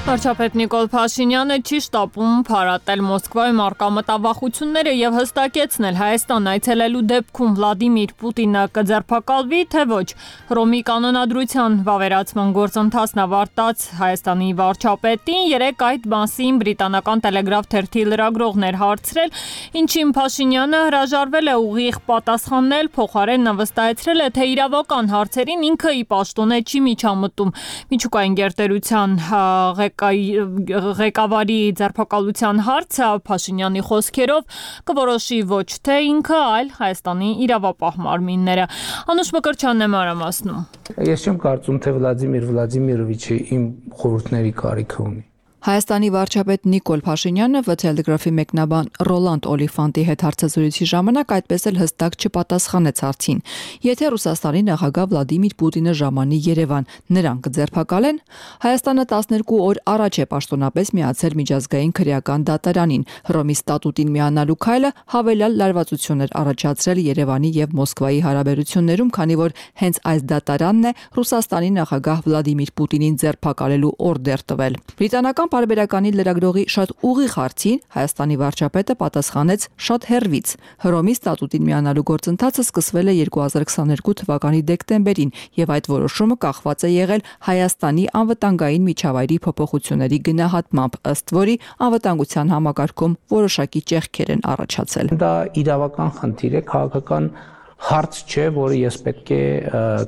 Վարչապետ 0.09 0.55
Նիկոլ 0.57 0.87
Փաշինյանը 0.89 1.55
չի 1.69 1.79
շտապում 1.85 2.37
փարատել 2.47 3.01
Մոսկվայում 3.05 3.59
արկա 3.61 3.89
մտավախությունները 3.93 4.93
եւ 4.97 5.17
հստակեցնել 5.19 5.99
Հայաստան 5.99 6.47
այցելելու 6.49 7.03
դեպքում 7.11 7.51
Վլադիմիր 7.59 8.13
Պուտինը 8.23 8.63
կձերբակալվի, 8.77 9.59
թե 9.69 9.83
ոչ։ 9.91 10.07
Ռոմի 10.57 10.79
կանոնադրության 10.89 11.75
վավերացման 11.89 12.53
գործընթացն 12.57 13.21
ավարտած 13.25 13.85
Հայաստանի 13.99 14.49
վարչապետին 14.63 15.45
երեք 15.53 15.85
այդ 15.89 16.09
մասին 16.09 16.57
բրիտանական 16.65 17.23
Telegraph 17.29 17.69
թերթի 17.69 18.07
լրագրողներ 18.09 18.81
հարցրել, 18.81 19.31
ինչին 19.83 20.15
Փաշինյանը 20.17 20.81
հրաժարվել 20.89 21.53
է 21.53 21.55
ուղիղ 21.69 22.01
պատասխանել, 22.09 22.91
փոխարենն 22.97 23.61
վստահեցրել 23.61 24.25
է, 24.25 24.29
թե 24.39 24.49
իրավական 24.57 25.13
հարցերին 25.13 25.69
ինքը 25.69 25.95
ի 25.99 26.03
պաշտոն 26.09 26.57
է 26.57 26.59
չի 26.65 26.83
միջամտում։ 26.89 27.55
Միջուկային 27.93 28.37
գերտերության 28.39 29.17
ղեկ 29.77 29.98
ղեկավարի 29.99 31.59
ձերբակալության 31.79 32.61
հարցը 32.67 33.09
Փաշինյանի 33.29 33.83
խոսքերով 33.89 34.59
կորոշի 34.89 35.39
ոչ 35.51 35.67
թե 35.89 35.97
ինքը, 36.09 36.39
այլ 36.59 36.71
Հայաստանի 36.79 37.31
իրավապահ 37.45 37.99
մարմինները։ 38.07 38.67
Անուշ 39.13 39.33
Մկրչյանն 39.37 39.85
է 39.85 39.89
մանրամասնում։ 39.95 40.61
Ես 41.09 41.25
չեմ 41.27 41.41
կարծում, 41.45 41.81
թե 41.83 41.95
Վլադիմիր 41.99 42.47
Վլադիմիրովիչը 42.53 43.41
իմ 43.59 43.65
խորհուրդների 43.99 44.53
կարիքը 44.63 45.03
ունի։ 45.09 45.23
Հայաստանի 45.59 46.09
վարչապետ 46.15 46.67
Նիկոլ 46.71 47.01
Փաշինյանը 47.03 47.61
վ 47.67 47.73
Telegraph-ի 47.81 48.31
մեկնաբան 48.31 48.85
Ռոլանդ 49.03 49.47
Օլիֆանտի 49.51 50.03
հետ 50.07 50.21
հարցազրույցի 50.23 50.85
ժամանակ 50.87 51.33
այդպես 51.35 51.65
էլ 51.67 51.79
հստակ 51.81 52.13
չպատասխանեց 52.15 53.01
հարցին։ 53.03 53.41
Եթե 53.83 54.11
Ռուսաստանի 54.13 54.61
նախագահ 54.69 55.09
Վլադիմիր 55.11 55.55
Պուտինը 55.59 55.95
ժամանի 55.99 56.39
Երևան, 56.47 56.87
նրան 57.19 57.41
կձերբակալեն։ 57.43 58.21
Հայաստանը 58.63 59.05
12 59.11 59.59
օր 59.59 59.81
առաջ 59.99 60.15
է 60.23 60.25
պաշտոնապես 60.31 60.93
միացել 60.95 61.35
միջազգային 61.43 61.91
քրեական 61.99 62.47
դատարանին։ 62.47 63.03
Հռոմի 63.27 63.55
ստատուտին 63.59 64.09
միանալու 64.15 64.57
քայլը 64.63 64.93
հավելյալ 65.11 65.59
լարվածություններ 65.59 66.33
առաջացրել 66.39 67.03
Երևանի 67.09 67.49
եւ 67.59 67.75
Մոսկվայի 67.83 68.19
հարաբերություններում, 68.29 69.11
քանի 69.19 69.39
որ 69.43 69.59
հենց 69.83 70.01
այս 70.07 70.25
դատարանն 70.29 70.87
է 70.87 70.95
Ռուսաստանի 71.19 71.69
նախագահ 71.79 72.25
Վլադիմիր 72.29 72.73
Պուտինին 72.79 73.19
ձերբակալելու 73.19 73.93
օրդեր 74.09 74.47
տվել։ 74.53 74.79
Բրիտանական 74.99 75.48
Հայկական 75.49 75.65
բարբերականի 75.65 76.09
լրագրողի 76.13 76.63
շատ 76.69 76.91
ուղիղ 77.09 77.31
հարցին 77.33 77.77
Հայաստանի 77.95 78.35
վարչապետը 78.37 78.95
պատասխանեց 78.99 79.63
շատ 79.81 80.05
հերվից։ 80.09 80.51
Հռոմի 80.83 81.13
ստատուտին 81.17 81.63
միանալու 81.65 82.03
գործընթացը 82.09 82.65
սկսվել 82.69 83.09
է 83.09 83.15
2022 83.17 84.13
թվականի 84.21 84.61
դեկտեմբերին 84.69 85.33
եւ 85.57 85.73
այդ 85.73 85.89
որոշումը 85.89 86.37
կախված 86.45 86.85
է 86.85 86.91
եղել 86.93 87.25
Հայաստանի 87.49 88.05
անվտանգային 88.21 88.87
միջավայրի 88.93 89.37
փոփոխությունների 89.49 90.19
գնահատմամբ, 90.29 91.01
ըստ 91.09 91.33
որի 91.39 91.55
անվտանգության 91.89 92.53
համակարգում 92.53 93.19
որոշակի 93.33 93.81
ճեղքեր 93.89 94.33
են 94.37 94.43
առաջացել։ 94.53 95.13
Դա 95.17 95.33
իրավական 95.65 96.11
խնդիր 96.19 96.59
է, 96.61 96.65
քաղաքական 96.69 97.31
հարց 97.89 98.25
չէ, 98.29 98.49
որը 98.59 98.81
ես 98.85 99.03
պետք 99.07 99.31
է 99.33 99.45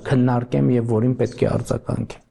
քննարկեմ 0.06 0.76
եւ 0.78 0.92
որին 0.92 1.16
պետք 1.24 1.48
է 1.48 1.56
արձագանքեմ։ 1.56 2.28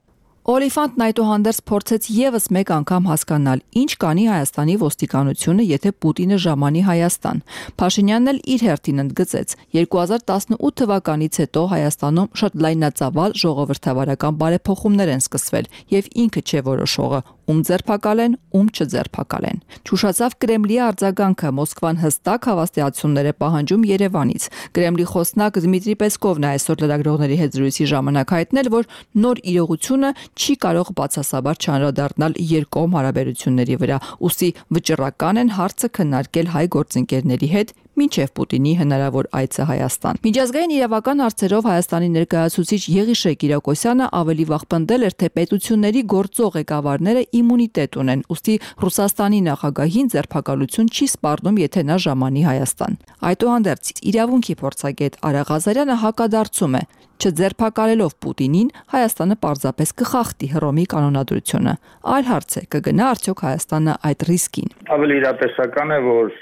Օլիֆանտն 0.51 1.03
այդուհանդերձ 1.05 1.59
փորձեց 1.69 2.05
եւս 2.11 2.45
մեկ 2.51 2.71
անգամ 2.75 3.05
հասկանալ, 3.07 3.59
ինչ 3.81 3.91
կանի 4.01 4.23
Հայաստանի 4.27 4.73
ոստիկանությունը, 4.81 5.65
եթե 5.69 5.91
Պուտինը 6.03 6.39
ժամանի 6.45 6.81
Հայաստան։ 6.87 7.41
Փաշինյանն 7.79 8.31
էլ 8.31 8.41
իր 8.55 8.65
հերթին 8.67 9.01
ընդգծեց. 9.05 9.55
2018 9.77 10.75
թվականից 10.81 11.39
հետո 11.45 11.63
Հայաստանում 11.71 12.31
շատ 12.41 12.59
լայնածավալ 12.67 13.37
ժողովրդավարական 13.45 14.41
բարեփոխումներ 14.41 15.13
են 15.15 15.23
սկսվել, 15.23 15.71
եւ 15.95 16.11
ինքը 16.25 16.41
չէ 16.51 16.65
որոշողը, 16.67 17.21
ում 17.49 17.59
ձերբակալեն, 17.67 18.33
ում 18.57 18.67
չձերբակալեն։ 18.75 19.61
Չուշացավ 19.81 20.35
Կրեմլի 20.43 20.77
արձագանքը 20.85 21.51
Մոսկվան 21.57 21.99
հստակ 22.01 22.47
հավաստիացումներ 22.51 23.29
է 23.31 23.33
պահանջում 23.41 23.85
Երևանից։ 23.91 24.47
Կրեմլի 24.77 25.05
խոսնակ 25.11 25.59
Դմիտրի 25.65 25.95
Պեսկովն 26.01 26.45
է 26.45 26.49
այսօր 26.51 26.81
լրագրողների 26.85 27.37
հետ 27.41 27.55
զրույցի 27.57 27.87
ժամանակ 27.91 28.33
հայտնել, 28.35 28.71
որ 28.71 28.89
նոր 29.25 29.43
իրողությունը 29.51 30.09
չի 30.37 30.53
կարող 30.65 30.91
բացասաբար 31.01 31.61
չանդրադառնալ 31.61 32.37
երկկողմ 32.51 32.97
հարաբերությունների 33.01 33.79
վրա, 33.81 33.97
ուստի 34.21 34.49
վճռական 34.77 35.41
են 35.41 35.55
հարցը 35.57 35.87
քննարկել 35.97 36.51
հայ 36.55 36.65
գործընկերների 36.77 37.49
հետ 37.55 37.73
մինչև 38.01 38.31
Պուտինի 38.37 38.71
հնարավոր 38.81 39.27
այցը 39.41 39.65
Հայաստան։ 39.71 40.19
Միջազգային 40.25 40.73
իրավական 40.77 41.21
հարցերով 41.21 41.67
Հայաստանի 41.71 42.09
ներկայացուցիչ 42.15 42.81
Եղիշե 42.95 43.33
Կիրակոսյանը 43.41 44.07
ավելի 44.21 44.45
վաղ 44.51 44.63
պնդել 44.73 45.05
էր, 45.07 45.15
թե 45.21 45.29
պետությունների 45.37 46.01
գործող 46.15 46.49
ղեկավարները 46.57 47.23
իմունիտետ 47.41 47.99
ունեն, 48.01 48.23
ուստի 48.33 48.55
Ռուսաստանի 48.81 49.39
նախագահին 49.51 50.11
ձերբակալություն 50.15 50.91
չի 50.91 51.05
սպառնում, 51.11 51.61
եթե 51.61 51.85
նա 51.91 51.99
ժամանի 52.05 52.41
Հայաստան։ 52.49 52.97
Այդուհանդերձ 53.31 53.93
իրավունքի 54.11 54.55
փորձագետ 54.61 55.21
Արա 55.31 55.43
Ղազարյանը 55.51 55.95
հակադարձում 56.01 56.75
է, 56.81 56.83
չձերբակալելով 57.21 58.13
Պուտինին 58.23 58.69
Հայաստանը 58.93 59.35
պարզապես 59.45 59.91
կխախտի 60.01 60.47
Հռոմի 60.55 60.85
կանոնադրությունը։ 60.93 61.73
Այլ 62.15 62.25
հարց 62.31 62.55
է, 62.57 62.63
կգնա 62.75 63.09
արդյոք 63.13 63.43
Հայաստանը 63.45 63.97
այդ 64.09 64.25
ռիսկին։ 64.31 64.73
Ավելի 64.97 65.19
իրատեսական 65.21 65.93
է, 65.93 65.99
որ 66.07 66.33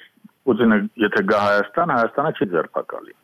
Պուտինը 0.50 0.78
եթե 1.06 1.22
գա 1.30 1.40
Հայաստան, 1.46 1.92
Հայաստանը 1.94 2.30
չի 2.34 2.46
ձերբակալի։ 2.54 3.16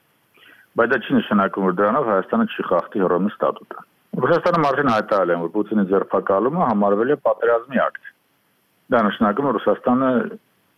Բայց 0.75 0.89
դա 0.91 0.97
չի 1.01 1.13
նշանակում, 1.15 1.65
որ 1.65 1.75
դրանով 1.79 2.09
Հայաստանը 2.11 2.45
չի 2.53 2.65
խախտի 2.69 3.01
Հռոմի 3.05 3.31
ստատուտը։ 3.33 3.85
Ռուսաստանը 4.25 4.67
արդեն 4.69 4.91
հայտարարել 4.93 5.31
է, 5.33 5.37
որ 5.45 5.49
Պուտինի 5.55 5.85
ձերբակալումը 5.91 6.67
համարվել 6.69 7.13
է 7.15 7.17
պատերազմի 7.25 7.81
ակտ։ 7.85 8.11
Դա 8.93 9.01
նշանակում 9.07 9.49
է 9.49 9.53
Ռուսաստանը 9.55 10.11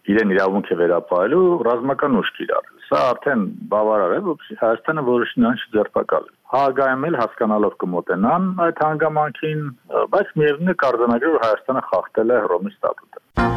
իրեն 0.08 0.32
իրավունք 0.38 0.72
է 0.72 0.78
վերապահելու 0.80 1.44
ռազմական 1.68 2.18
ուժ 2.22 2.32
կիրառել։ 2.38 2.86
Սա 2.88 3.02
արդեն 3.12 3.44
բավարար 3.74 4.16
է, 4.16 4.20
որ 4.30 4.48
Հայաստանը 4.62 5.04
որոշի 5.12 5.44
նրան 5.44 5.62
չձերբակալել։ 5.66 6.34
Հագայում 6.56 7.06
էլ 7.10 7.20
հասկանալով 7.24 7.78
կմոտենան 7.84 8.50
այդ 8.68 8.82
հանգամանքին, 8.88 9.68
բայց 10.16 10.34
միևնույն 10.40 10.74
է 10.74 10.80
կարձանագրել, 10.88 11.38
որ 11.38 11.48
Հայաստանը 11.48 11.86
խախտել 11.92 12.36
է 12.38 12.42
Հռոմի 12.48 12.76
ստատուտը։ 12.78 13.57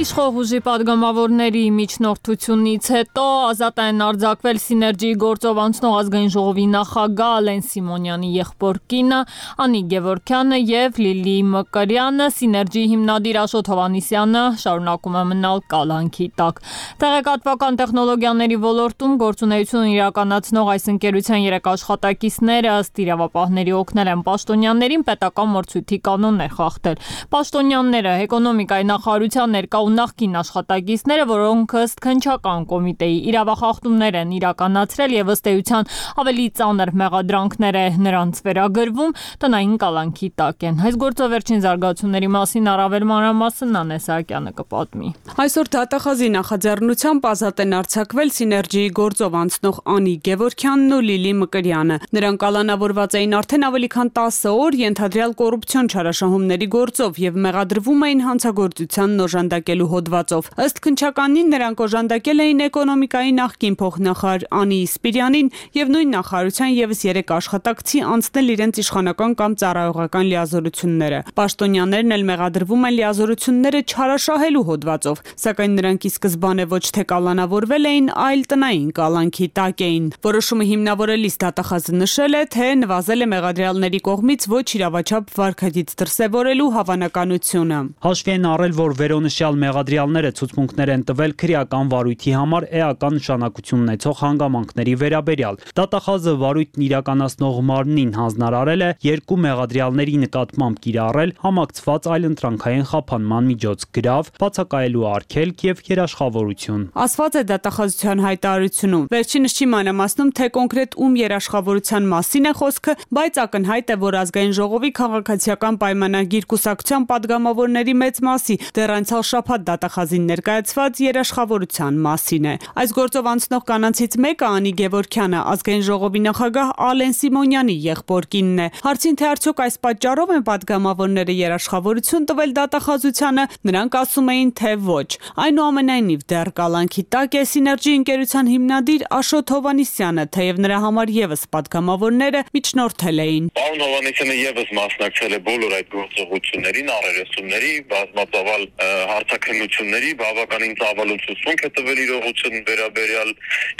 Իշխող 0.00 0.36
ուժի 0.40 0.58
падգամավորների 0.64 1.62
միջնորդությունից 1.76 2.86
հետո 2.94 3.24
ազատ 3.50 3.80
են 3.84 3.98
արձակվել 4.00 4.60
Սիներջիի 4.64 5.16
գործով 5.20 5.58
անցնող 5.60 5.96
ազգային 5.98 6.30
ժողովի 6.32 6.64
նախագահ 6.74 7.32
Ալեն 7.40 7.60
Սիմոնյանի 7.68 8.30
եղբոր 8.36 8.78
կինը 8.92 9.18
Անի 9.64 9.82
Գևորքյանը 9.90 10.60
եւ 10.70 11.00
Լիլի 11.04 11.34
Մկրյանը, 11.50 12.28
Սիներջիի 12.38 12.84
հիմնադիր 12.94 13.38
Աշոտ 13.42 13.68
Հովանիսյանը 13.74 14.44
շարունակում 14.64 15.18
է 15.20 15.24
մնալ 15.34 15.60
կալանքի 15.74 16.30
տակ։ 16.40 16.64
Տեղեկատվական 17.04 17.78
տեխնոլոգիաների 17.84 18.58
ոլորտում 18.64 19.20
գործունեություն 19.20 19.92
իրականացնող 20.00 20.72
այս 20.80 20.90
ընկերության 20.96 21.44
երեք 21.44 21.70
աշխատակիցները 21.76 22.72
ըստ 22.80 23.04
իրավապահների 23.04 23.76
օգնել 23.84 24.12
են 24.16 24.24
պաշտոնյաներին 24.30 25.06
պետական 25.10 25.54
մրցույթի 25.60 26.00
կանոններ 26.08 26.56
խախտել։ 26.56 27.00
Պաշտոնյանները 27.36 28.16
էկոնոմիկայի 28.24 28.90
նախարարության 28.94 29.56
ներկայ 29.60 29.89
ու 29.90 29.94
նախկին 29.96 30.34
աշխատակիցները, 30.40 31.24
որոնք 31.30 31.72
ըստ 31.80 32.00
քնչական 32.04 32.66
կոմիտեի 32.70 33.16
իրավախախտումներ 33.30 34.18
են 34.20 34.34
իրականացրել 34.38 35.14
եւ 35.16 35.32
ըստ 35.34 35.48
էության 35.50 35.88
ավելի 36.22 36.46
ծանր 36.60 36.92
մեղադրանքներ 37.00 37.78
է 37.80 37.84
նրանց 38.06 38.40
վերագրվում, 38.46 39.14
տնային 39.42 39.76
կալանքի 39.82 40.28
տակ 40.40 40.66
են։ 40.70 40.80
Այս 40.90 40.98
գործով 41.00 41.32
վերջին 41.34 41.62
զարգացումների 41.64 42.30
մասին 42.36 42.70
առավել 42.70 43.04
մանրամասն 43.10 43.72
Նանե 43.74 43.98
Սահակյանը 44.06 44.52
կպատմի։ 44.60 45.08
Այսօր 45.40 45.70
դատախազի 45.74 46.28
նախաձեռնությամբ 46.36 47.28
ազատ 47.30 47.62
են 47.64 47.74
արձակվել 47.80 48.32
Սիներգիի 48.36 48.90
գործով 49.00 49.36
անցնող 49.40 49.80
Անի 49.94 50.14
Գևորքյանն 50.30 50.94
ու 50.96 51.00
Լիլի 51.10 51.32
Մկրյանը։ 51.40 51.96
Նրանք 52.20 52.40
կալանավորված 52.44 53.16
էին 53.20 53.36
արդեն 53.40 53.66
ավելի 53.70 53.88
քան 53.94 54.12
10 54.20 54.40
օր 54.50 54.78
ենթադրյալ 54.80 55.32
կոռուպցիոն 55.40 55.90
չարաշահումների 55.90 56.68
գործով 56.76 57.20
եւ 57.24 57.38
մեղադրվում 57.46 58.04
էին 58.10 58.20
հանցագործության 58.26 59.16
նոժանդակելու 59.20 59.79
ստեղծելու 59.80 59.88
հոդվածով։ 59.90 60.48
Ըստ 60.60 60.80
քնչականին 60.84 61.48
նրանք 61.54 61.80
օժանդակել 61.84 62.40
էին 62.44 62.60
էկոնոմիկայի 62.66 63.32
նախկին 63.40 63.76
փոխնախարար 63.80 64.44
Անի 64.60 64.78
Սպիրյանին 64.90 65.48
եւ 65.78 65.92
նույն 65.94 66.10
նախարարության 66.14 66.72
եւս 66.76 67.00
3 67.10 67.32
աշխատակցի 67.40 67.98
անցնել 68.10 68.52
իրենց 68.54 68.80
իշխանական 68.80 69.32
կամ 69.40 69.52
ծառայողական 69.60 70.24
լիազորությունները։ 70.30 71.20
Պաշտոնյաներն 71.40 72.14
էլ 72.16 72.24
մեղադրվում 72.30 72.84
են 72.90 72.94
լիազորությունները 73.00 73.80
չարաշահելու 73.90 74.64
հոդվածով, 74.70 75.22
սակայն 75.40 75.72
նրանք 75.80 76.00
ի 76.00 76.10
սկզբանե 76.10 76.64
ոչ 76.70 76.84
թե 76.90 77.04
կալանավորվել 77.10 77.90
էին, 77.90 78.10
այլ 78.20 78.42
տնային 78.50 78.90
կալանքի 79.00 79.46
տակ 79.60 79.84
էին։ 79.90 80.04
Որոշումը 80.30 80.64
հիմնավորելիս 80.70 81.36
դատախազը 81.40 81.96
նշել 82.00 82.38
է, 82.40 82.42
թե 82.50 82.66
նվազել 82.80 83.20
է 83.20 83.30
մեղադրյալների 83.30 84.00
կողմից 84.10 84.48
ոչ 84.50 84.66
իրավաչափ 84.80 85.34
վարկագիծ 85.40 85.94
դրսևորելու 86.00 86.70
հավանականությունը։ 86.80 87.80
Հաշվի 88.10 88.34
են 88.34 88.48
առել, 88.50 88.74
որ 88.80 88.96
վերոնշյալ 89.00 89.59
մեղադրյալները 89.60 90.30
ցուցմունքներ 90.40 90.90
են 90.94 91.02
տվել 91.10 91.34
քրեական 91.40 91.90
վարույթի 91.92 92.32
համար 92.36 92.66
էական 92.80 93.14
նշանակություն 93.20 93.82
ունեցող 93.84 94.16
հանգամանքների 94.20 94.94
վերաբերյալ։ 95.00 95.58
Դատախազը 95.80 96.34
վարույթն 96.40 96.84
իրականացնող 96.86 97.60
մարմնին 97.70 98.12
հանձնարարել 98.20 98.84
է 98.86 98.90
երկու 99.06 99.38
մեղադրյալների 99.44 100.16
նկատմամբ 100.24 100.80
կիրառել 100.86 101.34
համակցված 101.44 102.08
այլընտրանքային 102.14 102.86
խափանման 102.90 103.50
միջոց՝ 103.50 103.86
գրավ, 104.00 104.30
բացակայելու 104.40 105.06
արգելք 105.10 105.64
եւ 105.70 105.84
երաշխավորություն։ 105.90 106.82
Ասված 107.04 107.38
է 107.40 107.42
դատախազության 107.50 108.24
հայտարարությունում։ 108.24 109.04
Վերջինս 109.10 109.56
չի 109.60 109.66
մանրամասնում, 109.74 110.30
թե 110.40 110.46
կոնկրետ 110.56 110.98
ում 111.00 111.14
երաշխավորության 111.20 112.08
մասին 112.10 112.50
է 112.50 112.52
խոսքը, 112.60 112.94
բայց 113.20 113.40
ակնհայտ 113.44 113.90
է, 113.90 113.96
որ 114.00 114.18
ազգային 114.20 114.54
ժողովի 114.60 114.90
քաղաքացիական 115.00 115.80
պայմանագիր 115.80 116.44
կուսակցության 116.50 117.06
падգամավորների 117.10 117.94
մեծ 118.00 118.20
մասի 118.30 118.56
դեռ 118.76 118.92
անցյալ 119.00 119.24
շաբաթ 119.30 119.49
շաբաթ 119.50 119.62
դատախազին 119.66 120.26
ներկայացված 120.30 120.98
երաշխավորության 121.02 121.96
մասին 122.04 122.44
է։ 122.46 122.52
Այս 122.80 122.90
գործով 122.94 123.28
անցնող 123.30 123.62
կանանցից 123.70 124.12
մեկը 124.24 124.46
Անի 124.46 124.72
Գևորքյանը 124.80 125.40
ազգային 125.50 125.82
ժողովի 125.90 126.20
նախագահ 126.26 126.70
Ալեն 126.86 127.14
Սիմոնյանի 127.18 127.76
եղբոր 127.86 128.28
կինն 128.30 128.60
է։ 128.60 128.66
Հարցին 128.86 129.18
թե 129.20 129.26
արդյոք 129.30 129.62
այս 129.66 129.76
պատճառով 129.86 130.32
են 130.36 130.44
падգամավորները 130.50 131.34
երաշխավորություն 131.40 132.28
տվել 132.30 132.54
դատախազությանը, 132.60 133.44
նրանք 133.70 133.98
ասում 134.00 134.30
էին, 134.30 134.50
թե 134.60 134.72
ոչ։ 134.86 135.08
Այնուամենայնիվ 135.50 136.22
դեռ 136.30 136.52
կալանքի 136.60 137.02
տակ 137.10 137.34
է 137.40 137.44
Սիներգի 137.50 137.92
ընկերության 138.00 138.50
հիմնադիր 138.54 139.06
Աշոտ 139.18 139.54
Հովանիսյանը, 139.56 140.24
թեև 140.30 140.62
նրա 140.62 140.78
համար 140.86 141.14
եւս 141.18 141.42
падգամավորները 141.50 142.44
միջնորդել 142.54 143.24
էին։ 143.26 143.50
Պարոն 143.58 143.84
Հովանիսյանը 143.86 144.36
եւս 144.40 144.72
մասնակցել 144.78 145.34
է 145.34 145.40
բոլոր 145.50 145.76
այդ 145.80 145.90
գործողություններին, 145.96 146.92
առերեսումների, 147.00 147.72
բազմածավալ 147.90 148.66
հարցակցությունների 148.80 149.39
հարցակնությունների, 149.40 150.10
բավականին 150.20 150.74
ծավալությունք 150.80 151.62
է 151.64 151.70
տվել 151.76 152.00
իրողություն 152.04 152.56
վերաբերյալ 152.68 153.30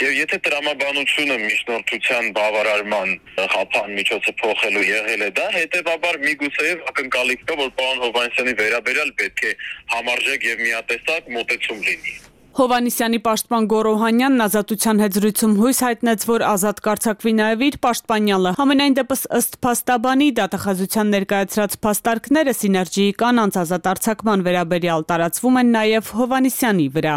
եւ 0.01 0.11
եթե 0.17 0.39
տրամաբանությունը 0.47 1.37
միջնորդության 1.43 2.31
բավարարման 2.37 3.13
խափան 3.53 3.93
միջոցը 3.99 4.33
փոխելու 4.41 4.85
եղել 4.89 5.21
է 5.21 5.29
դա, 5.37 5.47
հետեւաբար 5.59 6.19
միգուցեև 6.25 6.83
ակնկալիք 6.93 7.45
կա, 7.45 7.59
որ 7.61 7.71
պարոն 7.77 8.03
Հովանեսյանի 8.07 8.57
վերաբերյալ 8.63 9.15
պետք 9.21 9.45
է 9.45 9.55
համարժեք 9.93 10.49
եւ 10.51 10.65
միատեսակ 10.65 11.33
մոտեցում 11.37 11.87
լինի։ 11.91 12.30
Հովանիսյանի 12.51 13.19
պաշտպան 13.23 13.67
Գորոհանյանն 13.71 14.43
ազատության 14.43 14.97
հետ 15.01 15.13
զրույցում 15.17 15.53
հույս 15.61 15.79
հայտնեց, 15.85 16.25
որ 16.27 16.43
ազատ 16.49 16.81
կարծակվի 16.87 17.33
նաև 17.37 17.63
իր 17.67 17.77
պաշտպանյալը։ 17.85 18.53
Համենայն 18.59 18.97
դեպս 18.99 19.23
ըստ 19.39 19.57
փաստաբանի 19.63 20.27
դատախազության 20.41 21.13
ներկայացրած 21.15 21.77
փաստարկները 21.87 22.55
Սիներգիի 22.59 23.17
կանանց 23.23 23.59
ազատ 23.63 23.91
արձակման 23.95 24.43
վերաբերյալ 24.51 25.07
տարածվում 25.13 25.61
են 25.63 25.71
նաև 25.79 26.11
Հովանիսյանի 26.19 26.89
վրա։ 26.99 27.15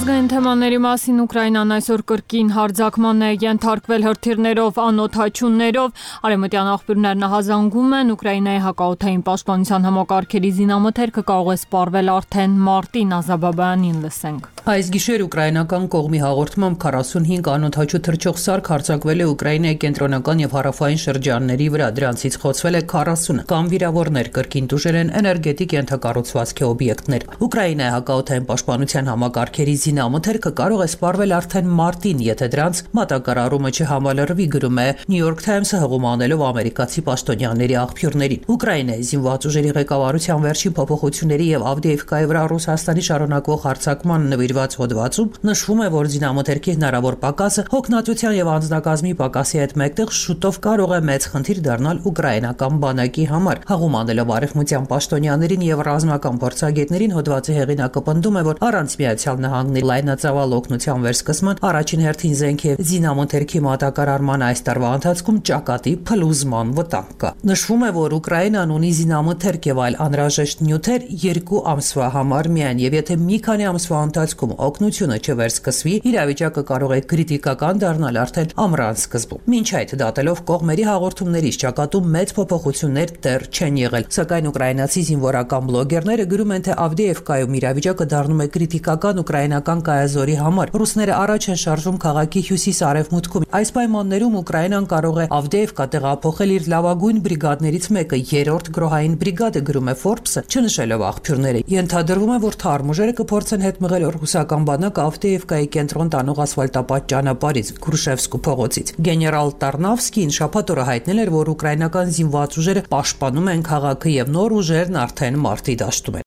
Միջազգային 0.00 0.28
թեմաների 0.32 0.76
մասին 0.80 1.16
Ուկրաինան 1.20 1.72
այսօր 1.74 2.02
կրկին 2.08 2.52
հարձակման 2.56 3.18
է 3.20 3.28
ենթարկվել 3.42 4.04
հրթիռներով, 4.06 4.78
անօթաչուններով։ 4.80 6.04
Արեմտյան 6.24 6.70
աղբյուրներն 6.74 7.26
ահազանգում 7.28 7.92
են 7.98 8.14
Ուկրաինայի 8.14 8.62
հակաօթային 8.64 9.24
պաշտպանության 9.28 9.84
համակարգերի 9.90 10.52
զինամթերքը 10.60 11.24
կարող 11.32 11.52
է 11.52 11.58
սպառվել 11.60 12.12
արդեն 12.16 12.56
մարտին 12.70 13.12
Ազաբաբյանին 13.20 14.00
լսենք։ 14.06 14.48
Այս 14.70 14.88
գիշեր 14.92 15.22
ուկրաինական 15.24 15.84
կողմի 15.92 16.18
հաղորդմամբ 16.20 16.76
45 16.84 17.46
անօթաչու 17.50 18.00
թռչող 18.06 18.40
սարք 18.40 18.66
հարձակվել 18.70 19.22
է 19.24 19.28
Ուկրաինայի 19.30 19.78
կենտրոնական 19.84 20.42
եւ 20.44 20.56
հարավային 20.56 21.00
շրջանների 21.00 21.68
վրա, 21.74 21.88
դրանցից 21.96 22.36
խոցվել 22.44 22.76
է 22.76 22.82
40 22.92 23.40
կամ 23.50 23.70
վիրավորներ, 23.72 24.30
կրկին 24.36 24.68
դուժեր 24.70 24.98
են 25.00 25.12
էներգետիկ 25.20 25.74
ենթակառուցվածքի 25.80 26.66
օբյեկտներ։ 26.70 27.26
Ուկրաինայի 27.40 27.94
հակաօթային 27.96 28.48
պաշտպանության 28.50 29.10
համակարգերի 29.10 29.76
զինամթերքը 29.90 30.50
կարող 30.54 30.80
է 30.84 30.86
սպառվել 30.90 31.32
արդեն 31.34 31.70
մարտին, 31.74 32.20
եթե 32.22 32.46
դրանց 32.54 32.80
մատակարարումը 32.94 33.70
չհամալրվի, 33.74 34.46
գրում 34.54 34.78
է 34.80 34.86
New 35.10 35.18
York 35.18 35.40
Times-ը 35.42 35.80
հղում 35.82 36.06
անելով 36.10 36.44
ամերիկացի 36.46 37.02
պաշտոնյաների 37.08 37.76
աղբյուրներին։ 37.80 38.44
Ուկրաինայի 38.54 39.06
զինված 39.10 39.46
ուժերի 39.50 39.72
ղեկավարության 39.80 40.44
վերջին 40.46 40.74
փոփոխությունների 40.78 41.46
եւ 41.50 41.64
Ավդեևկայի 41.70 42.28
վրա 42.30 42.42
Ռուսաստանի 42.50 43.04
շարունակվող 43.10 43.60
հարձակման 43.66 44.28
նվիրված 44.30 44.76
հոդվածում 44.80 45.32
նշվում 45.50 45.80
է, 45.80 45.88
որ 45.90 46.10
զինամթերքի 46.14 46.74
հնարավոր 46.76 47.18
պակասը 47.24 47.66
հոգնածության 47.74 48.36
եւ 48.40 48.52
անձնակազմի 48.54 49.12
պակասի 49.20 49.60
հետ 49.60 49.74
մեկտեղ 49.80 50.14
շուտով 50.20 50.60
կարող 50.70 50.94
է 50.94 51.00
մեծ 51.10 51.28
խնդիր 51.34 51.62
դառնալ 51.66 52.02
ուկրաինական 52.10 52.80
բանակի 52.84 53.26
համար։ 53.30 53.62
Հաղում 53.70 53.98
անելով 54.00 54.32
արևմտյան 54.36 54.88
պաշտոնյաներին 54.90 55.66
եւ 55.70 55.84
ռազմական 55.90 56.40
փորձագետներին 56.44 57.16
հոդվածի 57.16 57.56
հեղինակը 57.60 58.04
պնդում 58.10 58.38
է, 58.40 58.42
որ 58.50 58.60
առանց 58.70 58.96
Միացյալ 59.00 59.40
Նահանգների 59.40 59.79
լայնածավալ 59.90 60.54
օգնության 60.60 61.04
վերսկսման 61.06 61.60
առաջին 61.70 62.04
հերթին 62.06 62.34
զենք 62.40 62.64
եւ 62.70 62.82
զինամթերքի 62.90 63.60
մատակարարման 63.66 64.44
այս 64.50 64.62
տարվա 64.70 64.90
ընթացքում 65.00 65.40
ճակատի 65.50 65.92
փլուզման 66.10 66.72
վտանգ 66.80 67.12
կա։ 67.20 67.30
Նշվում 67.50 67.84
է, 67.86 67.90
որ 67.96 68.14
Ուկրաինան 68.20 68.74
ունի 68.76 68.90
զինամթերք 69.00 69.68
եւ 69.70 69.80
այլ 69.84 69.98
անհրաժեշտ 70.04 70.64
նյութեր 70.66 71.06
երկու 71.24 71.60
ամսվա 71.70 72.08
համար 72.16 72.50
միայն 72.56 72.82
եւ 72.84 72.96
եթե 73.00 73.16
մի 73.20 73.38
քանի 73.46 73.68
ամսվա 73.70 74.00
ընթացքում 74.10 74.54
օգնությունը 74.70 75.18
չվերսկսվի, 75.20 75.94
իրավիճակը 76.10 76.64
կարող 76.70 76.94
է 76.96 77.00
քրիտիկական 77.10 77.80
դառնալ 77.84 78.20
արդեն 78.20 78.54
ամռան 78.64 79.00
սկզբում։ 79.00 79.44
Մինչ 79.50 79.68
այդ 79.80 79.94
դատելով 80.00 80.42
կողմերի 80.50 80.84
հաղորդումներից 80.90 81.58
ճակատում 81.64 82.10
մեծ 82.14 82.34
փոփոխություններ 82.40 83.12
դեռ 83.24 83.46
չեն 83.50 83.80
եղել, 83.80 84.06
սակայն 84.16 84.48
ուկրաինացի 84.50 85.02
զինվորական 85.10 85.68
բլոգերները 85.70 86.26
գրում 86.30 86.54
են, 86.56 86.64
թե 86.66 86.76
Ավդեևկայում 86.84 87.56
իրավիճակը 87.60 88.06
դառնում 88.10 88.40
է 88.40 88.46
քրիտիկական 88.54 89.20
ուկրաինական 89.20 89.69
կայազորի 89.86 90.34
համար։ 90.40 90.70
Ռուսները 90.80 91.14
առաջ 91.14 91.46
են 91.50 91.58
շարժում 91.62 91.98
քաղաքի 92.04 92.40
հյուսիս-արևմուտքում։ 92.50 93.46
Այս 93.60 93.70
պայմաններում 93.76 94.34
Ուկրաինան 94.40 94.88
կարող 94.90 95.20
է 95.20 95.26
Ավդեևկա 95.38 95.86
տեղափոխել 95.94 96.54
իր 96.56 96.66
լավագույն 96.74 97.20
բրիգադներից 97.26 97.86
մեկը՝ 97.96 98.20
3-րդ 98.30 98.70
գրոհային 98.76 99.14
բրիգադը, 99.20 99.62
գրում 99.70 99.90
է 99.90 99.94
Forbes-ը, 100.00 100.42
չնշելով 100.50 101.04
աղբյուրները։ 101.10 101.62
Ենթադրվում 101.70 102.32
է, 102.34 102.38
որ 102.44 102.58
թարմ 102.64 102.90
ուժերը 102.94 103.14
կփորձեն 103.20 103.66
հետ 103.66 103.82
մղել 103.86 104.06
ռուսական 104.20 104.66
բանակը 104.70 105.04
Ավդեևկայի 105.10 105.70
կենտրոն 105.76 106.12
տանող 106.14 106.42
ասֆալտապատ 106.46 107.10
ճանապարհից 107.14 107.72
Գրուշևսկու 107.86 108.42
փողոցից։ 108.50 108.94
Գեներալ 109.10 109.54
Տարնավսկին 109.64 110.34
շաբաթ 110.40 110.74
օրը 110.74 110.88
հայտնել 110.90 111.22
էր, 111.26 111.34
որ 111.36 111.52
ուկրաինական 111.54 112.16
զինված 112.20 112.58
ուժերը 112.64 112.86
պաշտպանում 112.94 113.52
են 113.54 113.68
քաղաքը 113.70 114.16
եւ 114.16 114.34
նոր 114.40 114.58
ուժերն 114.60 115.00
արդեն 115.04 115.40
մարտի 115.46 115.78
դաշտում 115.84 116.20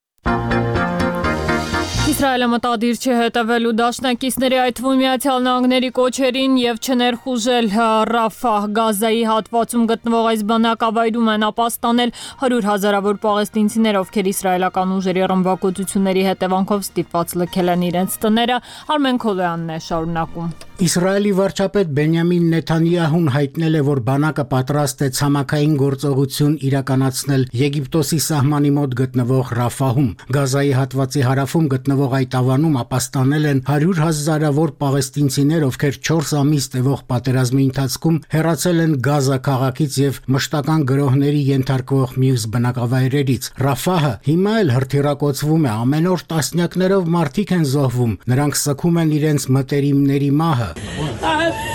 Իսրայելը 2.14 2.48
մտադիր 2.52 2.98
չէ 3.02 3.14
հետևելու 3.18 3.70
դաշնակիցների 3.80 4.58
այդ 4.64 4.76
թվում 4.78 5.00
Միացյալ 5.02 5.40
Նահանգների 5.48 5.88
կոչերին 5.98 6.58
եւ 6.62 6.82
չներխուժել 6.86 7.70
Ռաֆահ 8.14 8.68
Գազայի 8.78 9.24
հատվածում 9.30 9.88
գտնվող 9.92 10.28
այս 10.34 10.44
բնակավայրում 10.52 11.32
են 11.34 11.46
ապաստանել 11.48 12.14
100 12.44 12.60
հազարավոր 12.70 13.20
պաղեստինցիներ, 13.26 14.00
ովքեր 14.04 14.30
իսրայելական 14.34 14.94
ուժերի 15.00 15.26
ռմբակոծությունների 15.34 16.28
հետևանքով 16.30 16.86
ստիպված 16.86 17.36
լքել 17.42 17.74
են 17.74 17.88
իրենց 17.90 18.20
տները։ 18.28 18.62
Արմեն 18.94 19.20
Քոլոյանն 19.26 19.74
է 19.74 19.82
շարունակում։ 19.90 20.54
Իսրայելի 20.82 21.32
վարչապետ 21.38 21.90
Բենյամին 21.94 22.46
Նեթանյահուն 22.50 23.28
հայտնել 23.34 23.76
է, 23.78 23.82
որ 23.86 24.00
բանակը 24.08 24.44
պատրաստ 24.50 25.02
է 25.06 25.10
ցամաքային 25.18 25.74
գործողություն 25.78 26.56
իրականացնել 26.66 27.44
Եգիպտոսի 27.60 28.18
սահմանի 28.26 28.72
մոտ 28.78 28.96
գտնվող 29.02 29.52
Ռաֆահում։ 29.60 30.08
Գազայի 30.34 30.72
հատվածի 30.74 31.22
հարավում 31.28 31.68
գտնվող 31.74 32.16
այդ 32.18 32.38
ավանում 32.40 32.80
ապաստանել 32.82 33.46
են 33.52 33.62
100 33.70 34.02
հազարավոր 34.02 34.74
պաղեստինցիներ, 34.82 35.68
ովքեր 35.70 36.00
4 36.10 36.34
ամիս 36.42 36.68
տևող 36.74 37.06
պատերազմի 37.14 37.64
ընթացքում 37.70 38.18
հեռացել 38.34 38.84
են 38.84 38.98
Գազա 39.06 39.40
քաղաքից 39.46 40.00
եւ 40.02 40.20
մշտական 40.34 40.88
գրոհների 40.90 41.44
ենթարկվող 41.54 42.18
մյուս 42.24 42.48
բնակավայրերից։ 42.58 43.52
Ռաֆահը 43.62 44.14
հիմա 44.26 44.58
էլ 44.64 44.74
հրթիռակոծվում 44.74 45.70
է, 45.70 45.72
ամեն 45.84 46.12
օր 46.18 46.28
տասնյակներով 46.34 47.14
մարդիկ 47.14 47.56
են 47.62 47.66
զոհվում։ 47.74 48.20
Նրանք 48.34 48.62
սքում 48.64 49.02
են 49.04 49.16
իրենց 49.22 49.50
մտերիմների 49.54 50.34
մահը 50.44 50.73
I 50.76 51.70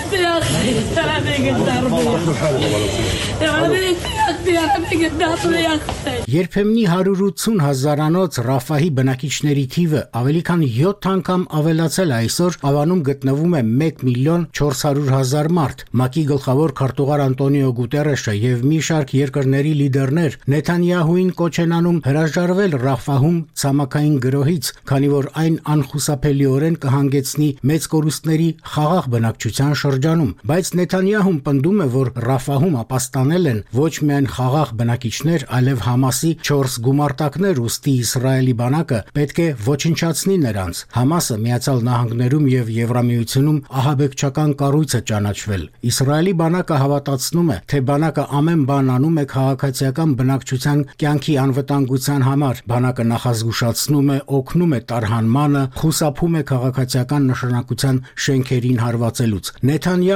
Երբեմնի 6.29 6.83
180 6.93 7.63
հազարանոց 7.65 8.39
Ռաֆահի 8.47 8.91
բնակիչների 8.99 9.65
թիվը 9.75 10.03
ավելի 10.21 10.43
քան 10.49 10.63
7 10.75 11.09
անգամ 11.13 11.43
ավելացել 11.59 12.13
այսօր 12.19 12.59
ավանում 12.71 13.03
գտնվում 13.09 13.57
է 13.59 13.63
1 13.89 14.05
միլիոն 14.09 14.47
400 14.61 15.11
հազար 15.15 15.49
մարդ։ 15.59 15.85
ՄԱԿ-ի 15.99 16.25
գլխավոր 16.31 16.75
քարտուղար 16.81 17.25
Անտոնիո 17.29 17.71
Գուտերեշը 17.79 18.35
եւ 18.39 18.65
մի 18.69 18.81
շարք 18.89 19.15
երկրների 19.19 19.73
լիդերներ 19.81 20.39
Նեթանյահուին 20.55 21.31
կոչ 21.41 21.55
են 21.65 21.77
անում 21.79 22.03
հրաժարվել 22.09 22.79
Ռաֆահում 22.85 23.39
ցամաքային 23.63 24.17
գրոհից, 24.29 24.73
քանի 24.93 25.09
որ 25.19 25.31
այն 25.43 25.55
անխուսափելիորեն 25.79 26.81
կհանգեցնի 26.85 27.51
մեծ 27.73 27.91
կորուստների 27.95 28.51
խաղաղ 28.75 29.05
բնակչության 29.15 29.73
շրջանում։ 29.83 30.28
Գազայում, 30.29 30.49
բայց 30.49 30.69
Նեթանյահուն 30.79 31.39
պնդում 31.45 31.79
է, 31.83 31.87
որ 31.93 32.09
Ռաֆահում 32.29 32.75
ապաստանել 32.83 33.45
են 33.49 33.61
ոչ 33.79 33.95
միայն 34.09 34.27
խաղաղ 34.35 34.69
բնակիչներ, 34.79 35.45
այլև 35.59 35.83
Համասի 35.89 36.31
4 36.49 36.77
գումարտակներ, 36.85 37.61
ուստի 37.65 37.95
Իսրայելի 38.03 38.55
բանակը 38.59 38.99
պետք 39.19 39.39
է 39.39 39.49
ոչնչացնի 39.69 40.37
նրանց։ 40.45 40.83
Համասը 40.99 41.37
Միացյալ 41.45 41.81
Նահանգներում 41.89 42.47
եւ 42.49 42.73
Եվրամիությունում 42.79 43.59
ահաբեկչական 43.79 44.51
կառույց 44.59 44.91
է 44.99 45.01
ճանաչվել։ 45.09 45.63
Իսրայելի 45.89 46.35
բանակը 46.39 46.79
հավատացնում 46.83 47.49
է, 47.49 47.59
թե 47.69 47.79
բանակը 47.89 48.25
ամեն 48.39 48.63
բան 48.69 48.93
անում 48.99 49.19
է 49.19 49.25
քաղաքացիական 49.33 50.11
բնակչության 50.19 50.79
կյանքի 50.99 51.35
անվտանգության 51.49 52.27
համար։ 52.29 52.63
Բանակը 52.69 53.05
նախազգուշացնում 53.09 54.09
է, 54.09 54.19
օգնում 54.39 54.73
է 54.79 54.81
տարհանմանը, 54.93 55.63
խուսափում 55.79 56.39
է 56.39 56.43
քաղաքացիական 56.53 57.29
նշանակության 57.33 58.03
շենքերին 58.29 58.83
հարվածելուց։ 58.85 59.53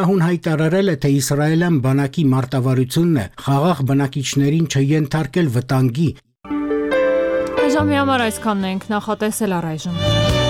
Նեթանյահուն 0.02 0.22
հայտարարել 0.26 0.88
է, 0.90 0.94
թե 0.98 1.10
իսրայելյան 1.14 1.76
բանակի 1.84 2.24
մարտավարությունն 2.32 3.20
է 3.22 3.26
խաղաղ 3.44 3.82
բնակիչներին 3.92 4.66
չենթարկել 4.74 5.54
վտանգի։ 5.54 6.10
Այժմ 7.62 7.96
համար 8.02 8.26
այսքանն 8.26 8.70
ենք 8.74 8.88
նախատեսել 8.98 9.60
առայժմ։ 9.62 10.41